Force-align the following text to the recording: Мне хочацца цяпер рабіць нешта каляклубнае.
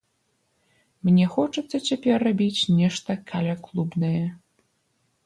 Мне 1.07 1.25
хочацца 1.33 1.79
цяпер 1.89 2.17
рабіць 2.29 2.67
нешта 2.79 3.17
каляклубнае. 3.33 4.23